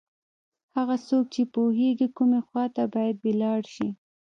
[0.75, 3.89] هغه څوک چې پوهېږي کومې خواته باید ولاړ شي.